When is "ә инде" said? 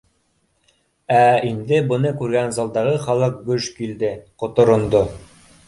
1.17-1.81